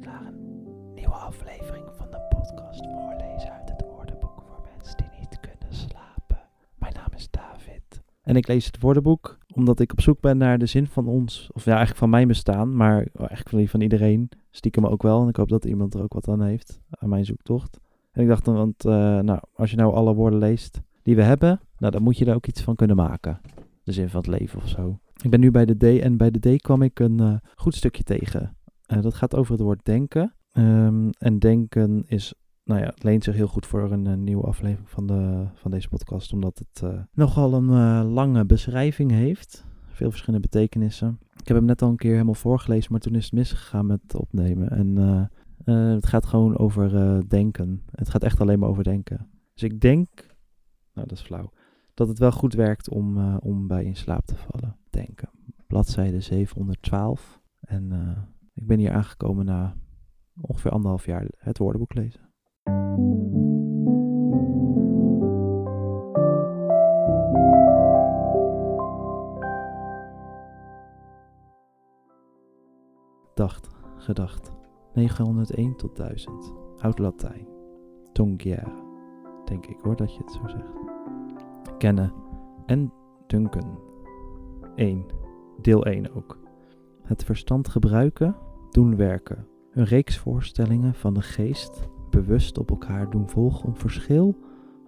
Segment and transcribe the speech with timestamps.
[0.00, 0.32] naar
[0.94, 6.38] nieuwe aflevering van de podcast Voorlezen uit het woordenboek voor mensen die niet kunnen slapen.
[6.78, 8.02] Mijn naam is David.
[8.22, 11.50] En ik lees het woordenboek omdat ik op zoek ben naar de zin van ons,
[11.52, 15.22] of ja, eigenlijk van mijn bestaan, maar eigenlijk van, van iedereen, stiekem ook wel.
[15.22, 17.80] En ik hoop dat iemand er ook wat aan heeft, aan mijn zoektocht.
[18.12, 21.22] En ik dacht dan, want uh, nou, als je nou alle woorden leest die we
[21.22, 23.40] hebben, nou, dan moet je er ook iets van kunnen maken.
[23.82, 24.98] De zin van het leven of zo.
[25.22, 27.74] Ik ben nu bij de D en bij de D kwam ik een uh, goed
[27.74, 28.56] stukje tegen.
[28.92, 30.34] Uh, dat gaat over het woord denken.
[30.52, 32.34] Um, en denken is,
[32.64, 35.88] nou ja, leent zich heel goed voor een, een nieuwe aflevering van, de, van deze
[35.88, 39.66] podcast, omdat het uh, nogal een lange beschrijving heeft.
[39.86, 41.18] Veel verschillende betekenissen.
[41.36, 44.14] Ik heb hem net al een keer helemaal voorgelezen, maar toen is het misgegaan met
[44.14, 44.68] opnemen.
[44.68, 44.96] En
[45.64, 47.82] het gaat gewoon over denken.
[47.90, 49.28] Het gaat echt alleen maar over denken.
[49.52, 50.08] Dus ik denk,
[50.92, 51.50] nou dat is flauw,
[51.94, 54.76] dat het wel goed werkt om, om bij in slaap te vallen.
[54.90, 55.30] Denken.
[55.66, 57.40] Bladzijde 712.
[57.60, 57.92] En
[58.54, 59.76] ik ben hier aangekomen na
[60.40, 62.32] ongeveer anderhalf jaar het woordenboek lezen.
[73.34, 74.52] Dacht, gedacht.
[74.92, 76.54] 901 tot 1000.
[76.78, 77.46] Oud Latijn.
[78.12, 78.82] Tongiere.
[79.44, 80.84] Denk ik hoor dat je het zo zegt
[81.84, 82.12] kennen
[82.66, 82.92] en
[83.26, 83.78] dunken.
[84.74, 85.06] 1.
[85.60, 86.38] Deel 1 ook.
[87.02, 88.36] Het verstand gebruiken,
[88.74, 89.46] doen werken.
[89.72, 94.36] Een reeks voorstellingen van de geest bewust op elkaar doen volgen om verschil,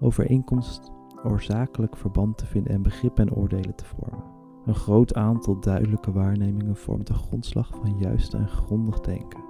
[0.00, 0.92] overeenkomst,
[1.24, 4.24] oorzakelijk verband te vinden en begrip en oordelen te vormen.
[4.64, 9.44] Een groot aantal duidelijke waarnemingen vormt de grondslag van juist en grondig denken.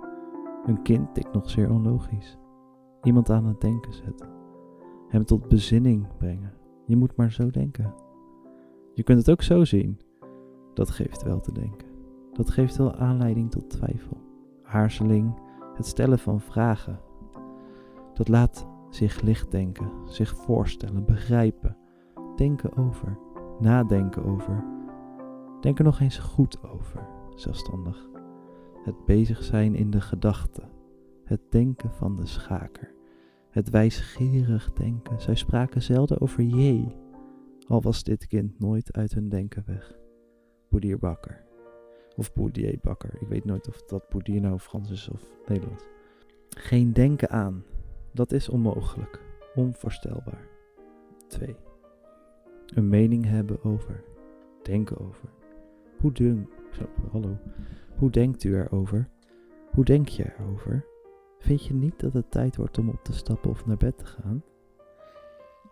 [0.66, 2.38] Een kind tikt nog zeer onlogisch.
[3.02, 4.28] Iemand aan het denken zetten.
[5.08, 6.52] Hem tot bezinning brengen.
[6.86, 7.94] Je moet maar zo denken.
[8.94, 10.00] Je kunt het ook zo zien.
[10.74, 11.88] Dat geeft wel te denken.
[12.32, 14.16] Dat geeft wel aanleiding tot twijfel,
[14.66, 15.38] aarzeling,
[15.74, 17.00] het stellen van vragen.
[18.14, 21.76] Dat laat zich licht denken, zich voorstellen, begrijpen,
[22.36, 23.18] denken over,
[23.60, 24.64] nadenken over.
[25.60, 28.08] Denk er nog eens goed over, zelfstandig.
[28.84, 30.70] Het bezig zijn in de gedachten,
[31.24, 32.94] het denken van de schaker
[33.56, 35.20] het wijsgerig denken.
[35.20, 36.86] Zij spraken zelden over je,
[37.68, 39.98] al was dit kind nooit uit hun denken weg.
[40.68, 41.45] Boedier Bakker.
[42.16, 43.14] Of Boedier Bakker.
[43.20, 45.84] Ik weet nooit of dat Boedier nou Frans is of Nederlands.
[46.48, 47.64] Geen denken aan.
[48.12, 49.20] Dat is onmogelijk.
[49.54, 50.48] Onvoorstelbaar.
[51.28, 51.56] 2.
[52.66, 54.04] Een mening hebben over.
[54.62, 55.28] Denken over.
[56.00, 56.48] Hoe denk...
[57.10, 57.38] Hallo.
[57.96, 59.08] Hoe denkt u erover?
[59.70, 60.86] Hoe denk je erover?
[61.38, 64.06] Vind je niet dat het tijd wordt om op te stappen of naar bed te
[64.06, 64.44] gaan?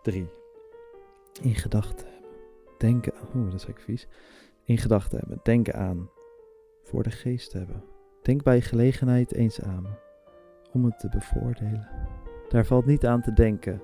[0.01, 0.27] 3.
[1.41, 2.31] In gedachten hebben.
[2.77, 3.13] Denken.
[3.13, 4.07] Oeh, dat is eigenlijk vies.
[4.63, 5.39] In gedachten hebben.
[5.43, 6.09] Denken aan.
[6.85, 7.83] Voor de geest hebben.
[8.21, 9.85] Denk bij gelegenheid eens aan.
[10.71, 11.87] Om het te bevoordelen.
[12.49, 13.81] Daar valt niet aan te denken.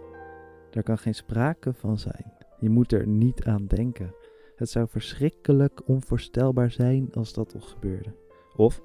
[0.69, 2.33] Daar kan geen sprake van zijn.
[2.59, 4.13] Je moet er niet aan denken.
[4.55, 8.15] Het zou verschrikkelijk onvoorstelbaar zijn als dat toch gebeurde.
[8.55, 8.81] Of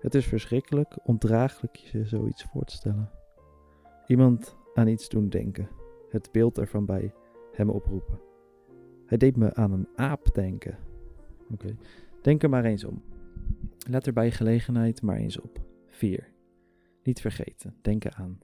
[0.00, 3.10] het is verschrikkelijk, ondraaglijk je zoiets voor te stellen.
[4.06, 5.68] Iemand aan iets doen denken,
[6.08, 7.12] het beeld ervan bij
[7.52, 8.20] hem oproepen.
[9.06, 10.78] Hij deed me aan een aap denken.
[11.52, 11.76] Oké,
[12.22, 13.02] denk er maar eens om.
[13.88, 15.60] Let er bij gelegenheid maar eens op.
[15.88, 16.32] 4.
[17.02, 18.38] Niet vergeten, denken aan.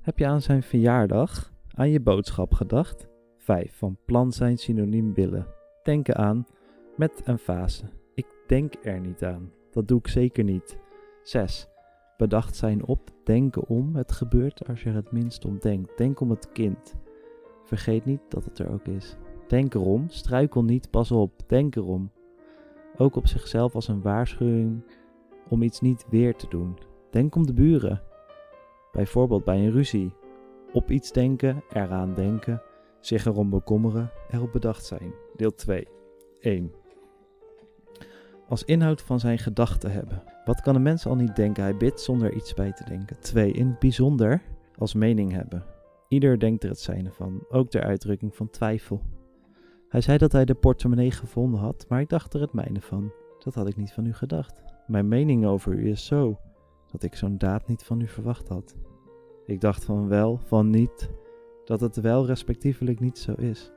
[0.00, 3.08] Heb je aan zijn verjaardag, aan je boodschap gedacht?
[3.36, 3.74] 5.
[3.76, 5.46] Van plan zijn synoniem willen.
[5.82, 6.46] Denken aan,
[6.96, 7.84] met een fase.
[8.14, 9.52] Ik denk er niet aan.
[9.70, 10.78] Dat doe ik zeker niet.
[11.22, 11.68] 6.
[12.16, 13.96] Bedacht zijn op, denken om.
[13.96, 15.98] Het gebeurt als je er het minst om denkt.
[15.98, 16.94] Denk om het kind.
[17.64, 19.16] Vergeet niet dat het er ook is.
[19.48, 22.10] Denk erom, struikel niet, pas op, denk erom.
[22.96, 24.84] Ook op zichzelf als een waarschuwing
[25.48, 26.78] om iets niet weer te doen.
[27.10, 28.02] Denk om de buren.
[28.92, 30.14] Bijvoorbeeld bij een ruzie.
[30.72, 32.62] Op iets denken, eraan denken,
[33.00, 35.12] zich erom bekommeren, erop bedacht zijn.
[35.36, 35.88] Deel 2.
[36.40, 36.72] 1
[38.52, 40.22] als inhoud van zijn gedachten hebben.
[40.44, 41.62] Wat kan een mens al niet denken?
[41.62, 43.20] Hij bidt zonder iets bij te denken.
[43.20, 43.52] 2.
[43.52, 44.42] In het bijzonder
[44.76, 45.64] als mening hebben.
[46.08, 49.02] Ieder denkt er het zijne van, ook ter uitdrukking van twijfel.
[49.92, 53.12] Hij zei dat hij de portemonnee gevonden had, maar ik dacht er het mijne van.
[53.38, 54.62] Dat had ik niet van u gedacht.
[54.86, 56.38] Mijn mening over u is zo,
[56.90, 58.74] dat ik zo'n daad niet van u verwacht had.
[59.46, 61.10] Ik dacht van wel, van niet,
[61.64, 63.72] dat het wel respectievelijk niet zo is.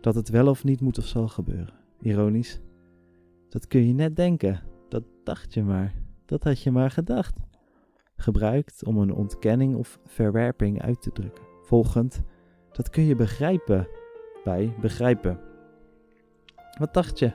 [0.00, 1.74] Dat het wel of niet moet of zal gebeuren.
[2.00, 2.60] Ironisch,
[3.48, 4.62] dat kun je net denken.
[4.88, 5.94] Dat dacht je maar.
[6.24, 7.40] Dat had je maar gedacht.
[8.16, 11.44] Gebruikt om een ontkenning of verwerping uit te drukken.
[11.62, 12.22] Volgend,
[12.72, 13.88] dat kun je begrijpen.
[14.44, 15.40] Bij begrijpen.
[16.78, 17.32] Wat dacht je?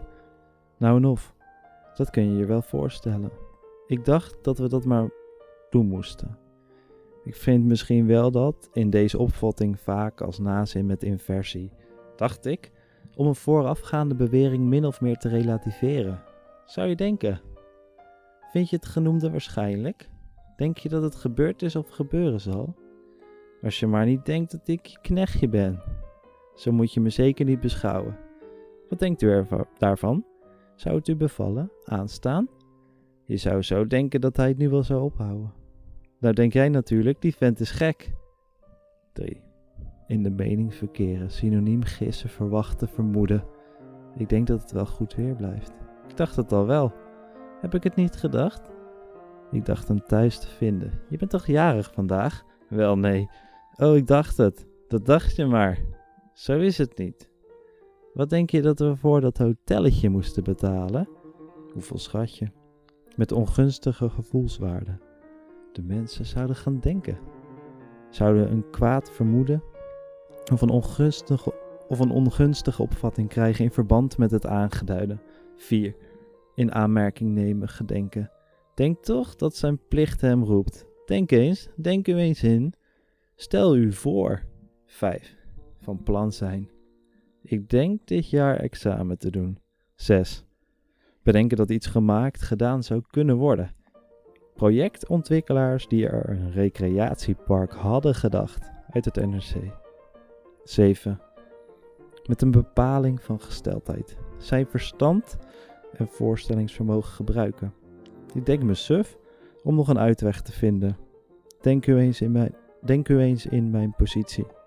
[0.77, 1.35] Nou en of,
[1.95, 3.31] dat kun je je wel voorstellen.
[3.88, 5.09] Ik dacht dat we dat maar
[5.69, 6.38] doen moesten.
[7.23, 11.71] Ik vind misschien wel dat, in deze opvatting vaak als nazin met inversie,
[12.15, 12.71] dacht ik,
[13.15, 16.23] om een voorafgaande bewering min of meer te relativeren.
[16.65, 17.41] Zou je denken?
[18.51, 20.09] Vind je het genoemde waarschijnlijk?
[20.56, 22.75] Denk je dat het gebeurd is of gebeuren zal?
[23.61, 25.81] Als je maar niet denkt dat ik je knechtje ben.
[26.59, 28.17] Zo moet je me zeker niet beschouwen.
[28.89, 29.47] Wat denkt u er
[29.77, 30.25] daarvan?
[30.75, 31.71] Zou het u bevallen?
[31.85, 32.47] Aanstaan?
[33.25, 35.53] Je zou zo denken dat hij het nu wel zou ophouden.
[36.19, 38.11] Nou denk jij natuurlijk, die vent is gek.
[39.13, 39.41] 3.
[40.07, 43.44] In de mening verkeren, synoniem gissen, verwachten, vermoeden.
[44.17, 45.71] Ik denk dat het wel goed weer blijft.
[46.07, 46.94] Ik dacht het al wel.
[47.61, 48.69] Heb ik het niet gedacht?
[49.51, 51.01] Ik dacht hem thuis te vinden.
[51.09, 52.44] Je bent toch jarig vandaag?
[52.69, 53.29] Wel nee.
[53.75, 54.67] Oh, ik dacht het.
[54.88, 55.97] Dat dacht je maar.
[56.39, 57.30] Zo is het niet.
[58.13, 61.09] Wat denk je dat we voor dat hotelletje moesten betalen?
[61.74, 62.47] Hoeveel schat je?
[63.15, 64.97] Met ongunstige gevoelswaarde.
[65.71, 67.18] De mensen zouden gaan denken.
[68.09, 69.63] Zouden een kwaad vermoeden
[70.51, 71.53] of een ongunstige,
[71.88, 75.18] of een ongunstige opvatting krijgen in verband met het aangeduide.
[75.56, 75.95] 4.
[76.56, 78.31] In aanmerking nemen, gedenken.
[78.74, 80.85] Denk toch dat zijn plicht hem roept.
[81.06, 82.74] Denk eens, denk u eens in.
[83.35, 84.44] Stel u voor.
[84.85, 85.38] 5.
[85.89, 86.69] Van plan zijn.
[87.41, 89.57] Ik denk dit jaar examen te doen.
[89.95, 90.45] 6.
[91.24, 93.71] Bedenken dat iets gemaakt, gedaan zou kunnen worden.
[94.56, 99.56] Projectontwikkelaars die er een recreatiepark hadden gedacht uit het NRC.
[100.63, 101.21] 7.
[102.25, 104.18] Met een bepaling van gesteldheid.
[104.38, 105.38] Zijn verstand
[105.94, 107.74] en voorstellingsvermogen gebruiken.
[108.33, 109.18] Ik denk me suf
[109.63, 110.97] om nog een uitweg te vinden.
[111.62, 114.57] Denk u eens in mijn, denk u eens in mijn positie.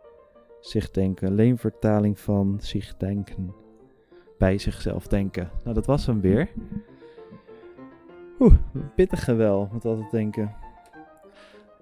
[0.62, 3.55] Zich denken, leenvertaling van zich denken.
[4.38, 5.50] Bij zichzelf denken.
[5.62, 6.50] Nou, dat was hem weer.
[8.38, 8.55] Oeh,
[8.94, 10.55] pittige wel, met altijd denken.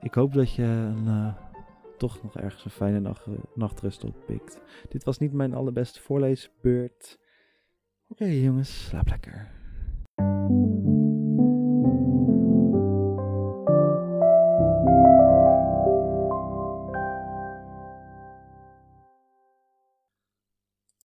[0.00, 1.35] Ik hoop dat je een, uh,
[1.97, 4.61] toch nog ergens een fijne nacht, nachtrust oppikt.
[4.88, 7.19] Dit was niet mijn allerbeste voorleesbeurt.
[8.09, 9.59] Oké jongens, slaap lekker.